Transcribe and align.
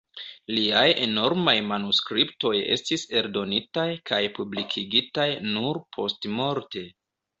Liaj 0.51 0.85
enormaj 1.03 1.53
manuskriptoj 1.71 2.53
estis 2.77 3.05
eldonitaj 3.21 3.87
kaj 4.13 4.21
publikigitaj 4.39 5.29
nur 5.51 5.83
postmorte. 5.99 6.85